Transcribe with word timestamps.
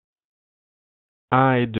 un 1.31 1.53
et 1.53 1.65
deux. 1.67 1.69